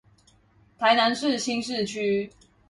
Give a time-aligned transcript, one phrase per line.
[0.79, 2.31] 台南市新市區